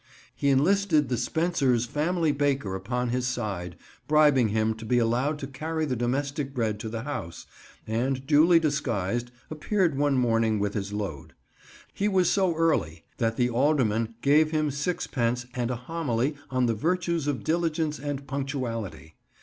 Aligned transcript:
He 0.33 0.49
enlisted 0.49 1.09
the 1.09 1.15
Spencer's 1.17 1.85
family 1.85 2.31
baker 2.31 2.73
upon 2.73 3.09
his 3.09 3.27
side, 3.27 3.75
bribing 4.07 4.47
him 4.47 4.73
to 4.77 4.83
be 4.83 4.97
allowed 4.97 5.37
to 5.37 5.45
carry 5.45 5.85
the 5.85 5.95
domestic 5.95 6.55
bread 6.55 6.79
to 6.79 6.89
the 6.89 7.03
house, 7.03 7.45
and 7.85 8.25
duly 8.25 8.59
disguised 8.59 9.29
appeared 9.51 9.95
one 9.95 10.17
morning 10.17 10.57
with 10.57 10.73
his 10.73 10.91
load. 10.91 11.35
He 11.93 12.07
was 12.07 12.31
so 12.31 12.55
early 12.55 13.03
that 13.19 13.37
the 13.37 13.51
alderman 13.51 14.15
gave 14.23 14.49
him 14.49 14.71
sixpence 14.71 15.45
and 15.53 15.69
a 15.69 15.75
homily 15.75 16.33
on 16.49 16.65
the 16.65 16.73
virtues 16.73 17.27
of 17.27 17.43
diligence 17.43 17.99
and 17.99 18.25
punctuality. 18.25 19.17